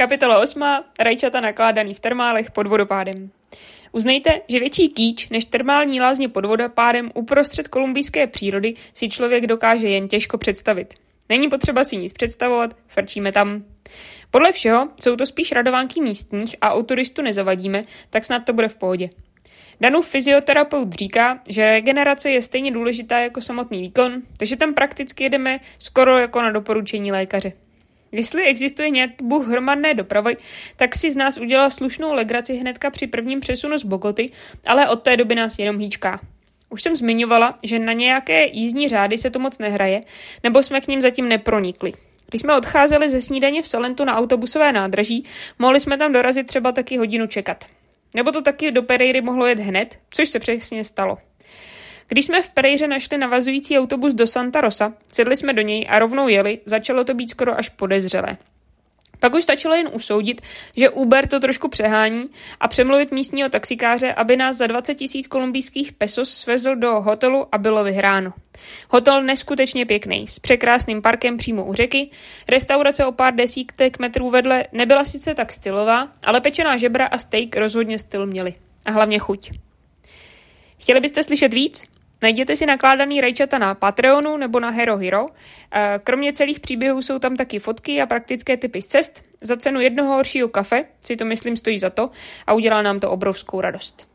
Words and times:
Kapitola 0.00 0.38
8. 0.38 0.62
Rajčata 1.00 1.40
nakládaný 1.40 1.94
v 1.94 2.00
termálech 2.00 2.50
pod 2.50 2.66
vodopádem. 2.66 3.30
Uznejte, 3.92 4.40
že 4.48 4.60
větší 4.60 4.88
kýč 4.88 5.28
než 5.28 5.44
termální 5.44 6.00
lázně 6.00 6.28
pod 6.28 6.44
vodopádem 6.44 7.10
uprostřed 7.14 7.68
kolumbijské 7.68 8.26
přírody 8.26 8.74
si 8.94 9.08
člověk 9.08 9.46
dokáže 9.46 9.88
jen 9.88 10.08
těžko 10.08 10.38
představit. 10.38 10.94
Není 11.28 11.48
potřeba 11.48 11.84
si 11.84 11.96
nic 11.96 12.12
představovat, 12.12 12.76
frčíme 12.86 13.32
tam. 13.32 13.64
Podle 14.30 14.52
všeho 14.52 14.88
jsou 15.00 15.16
to 15.16 15.26
spíš 15.26 15.52
radovánky 15.52 16.00
místních 16.00 16.56
a 16.60 16.72
o 16.72 16.82
turistu 16.82 17.22
nezavadíme, 17.22 17.84
tak 18.10 18.24
snad 18.24 18.44
to 18.44 18.52
bude 18.52 18.68
v 18.68 18.74
pohodě. 18.74 19.10
Danův 19.80 20.08
fyzioterapeut 20.08 20.92
říká, 20.92 21.40
že 21.48 21.70
regenerace 21.70 22.30
je 22.30 22.42
stejně 22.42 22.70
důležitá 22.70 23.18
jako 23.18 23.40
samotný 23.40 23.80
výkon, 23.80 24.22
takže 24.38 24.56
tam 24.56 24.74
prakticky 24.74 25.24
jedeme 25.24 25.60
skoro 25.78 26.18
jako 26.18 26.42
na 26.42 26.50
doporučení 26.50 27.12
lékaře. 27.12 27.52
Jestli 28.12 28.44
existuje 28.44 28.90
nějaký 28.90 29.14
bůh 29.22 29.48
hromadné 29.48 29.94
dopravy, 29.94 30.36
tak 30.76 30.94
si 30.94 31.12
z 31.12 31.16
nás 31.16 31.38
udělal 31.38 31.70
slušnou 31.70 32.12
legraci 32.12 32.56
hnedka 32.56 32.90
při 32.90 33.06
prvním 33.06 33.40
přesunu 33.40 33.78
z 33.78 33.84
Bogoty, 33.84 34.30
ale 34.66 34.88
od 34.88 35.02
té 35.02 35.16
doby 35.16 35.34
nás 35.34 35.58
jenom 35.58 35.78
hýčká. 35.78 36.20
Už 36.68 36.82
jsem 36.82 36.96
zmiňovala, 36.96 37.58
že 37.62 37.78
na 37.78 37.92
nějaké 37.92 38.46
jízdní 38.46 38.88
řády 38.88 39.18
se 39.18 39.30
to 39.30 39.38
moc 39.38 39.58
nehraje, 39.58 40.00
nebo 40.42 40.62
jsme 40.62 40.80
k 40.80 40.88
ním 40.88 41.02
zatím 41.02 41.28
nepronikli. 41.28 41.92
Když 42.28 42.40
jsme 42.40 42.56
odcházeli 42.56 43.08
ze 43.08 43.20
snídaně 43.20 43.62
v 43.62 43.68
Salentu 43.68 44.04
na 44.04 44.16
autobusové 44.16 44.72
nádraží, 44.72 45.24
mohli 45.58 45.80
jsme 45.80 45.96
tam 45.96 46.12
dorazit 46.12 46.46
třeba 46.46 46.72
taky 46.72 46.96
hodinu 46.96 47.26
čekat. 47.26 47.64
Nebo 48.14 48.32
to 48.32 48.42
taky 48.42 48.72
do 48.72 48.82
Pereiry 48.82 49.20
mohlo 49.20 49.46
jet 49.46 49.58
hned, 49.58 49.98
což 50.10 50.28
se 50.28 50.38
přesně 50.38 50.84
stalo. 50.84 51.18
Když 52.10 52.24
jsme 52.24 52.42
v 52.42 52.50
Perejře 52.50 52.86
našli 52.86 53.18
navazující 53.18 53.78
autobus 53.78 54.14
do 54.14 54.26
Santa 54.26 54.60
Rosa, 54.60 54.92
sedli 55.12 55.36
jsme 55.36 55.52
do 55.52 55.62
něj 55.62 55.86
a 55.88 55.98
rovnou 55.98 56.28
jeli, 56.28 56.60
začalo 56.64 57.04
to 57.04 57.14
být 57.14 57.30
skoro 57.30 57.58
až 57.58 57.68
podezřelé. 57.68 58.36
Pak 59.20 59.34
už 59.34 59.42
stačilo 59.42 59.74
jen 59.74 59.90
usoudit, 59.92 60.40
že 60.76 60.90
Uber 60.90 61.28
to 61.28 61.40
trošku 61.40 61.68
přehání 61.68 62.24
a 62.60 62.68
přemluvit 62.68 63.12
místního 63.12 63.48
taxikáře, 63.48 64.14
aby 64.14 64.36
nás 64.36 64.56
za 64.56 64.66
20 64.66 64.94
tisíc 64.94 65.26
kolumbijských 65.26 65.92
pesos 65.92 66.30
svezl 66.30 66.76
do 66.76 67.00
hotelu 67.00 67.46
a 67.52 67.58
bylo 67.58 67.84
vyhráno. 67.84 68.32
Hotel 68.88 69.22
neskutečně 69.22 69.86
pěkný, 69.86 70.26
s 70.26 70.38
překrásným 70.38 71.02
parkem 71.02 71.36
přímo 71.36 71.64
u 71.64 71.72
řeky, 71.72 72.10
restaurace 72.48 73.06
o 73.06 73.12
pár 73.12 73.34
desítek 73.34 73.98
metrů 73.98 74.30
vedle 74.30 74.66
nebyla 74.72 75.04
sice 75.04 75.34
tak 75.34 75.52
stylová, 75.52 76.08
ale 76.24 76.40
pečená 76.40 76.76
žebra 76.76 77.06
a 77.06 77.18
steak 77.18 77.56
rozhodně 77.56 77.98
styl 77.98 78.26
měli. 78.26 78.54
A 78.84 78.90
hlavně 78.90 79.18
chuť. 79.18 79.50
Chtěli 80.78 81.00
byste 81.00 81.24
slyšet 81.24 81.54
víc? 81.54 81.84
Najděte 82.22 82.56
si 82.56 82.66
nakládaný 82.66 83.20
rajčata 83.20 83.58
na 83.58 83.74
Patreonu 83.74 84.36
nebo 84.36 84.60
na 84.60 84.70
Hero 84.70 84.96
Hero. 84.96 85.26
Eh, 85.72 86.00
kromě 86.04 86.32
celých 86.32 86.60
příběhů 86.60 87.02
jsou 87.02 87.18
tam 87.18 87.36
taky 87.36 87.58
fotky 87.58 88.02
a 88.02 88.06
praktické 88.06 88.56
typy 88.56 88.82
z 88.82 88.86
cest. 88.86 89.22
Za 89.40 89.56
cenu 89.56 89.80
jednoho 89.80 90.14
horšího 90.14 90.48
kafe 90.48 90.84
si 91.00 91.16
to 91.16 91.24
myslím 91.24 91.56
stojí 91.56 91.78
za 91.78 91.90
to 91.90 92.10
a 92.46 92.52
udělá 92.52 92.82
nám 92.82 93.00
to 93.00 93.10
obrovskou 93.10 93.60
radost. 93.60 94.09